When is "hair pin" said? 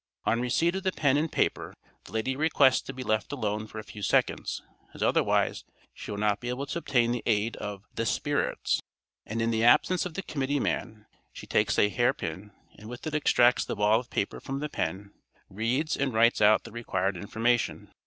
11.89-12.49